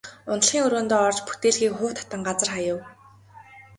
[0.31, 2.79] Унтлагын өрөөндөө орж бүтээлгийг хуу татан газар хаяв.